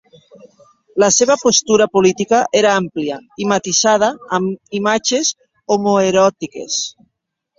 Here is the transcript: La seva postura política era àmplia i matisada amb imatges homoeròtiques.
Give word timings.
La 1.01 1.09
seva 1.15 1.35
postura 1.41 1.85
política 1.97 2.39
era 2.61 2.71
àmplia 2.77 3.19
i 3.45 3.49
matisada 3.51 4.09
amb 4.39 4.77
imatges 4.81 5.31
homoeròtiques. 5.75 6.83